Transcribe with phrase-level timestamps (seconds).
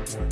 [0.00, 0.30] Thank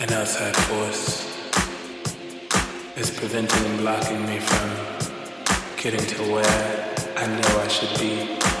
[0.00, 1.26] An outside force
[2.96, 4.70] is preventing and blocking me from
[5.76, 8.59] getting to where I know I should be.